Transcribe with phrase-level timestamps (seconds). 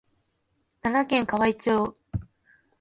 [0.81, 1.95] 奈良県河合町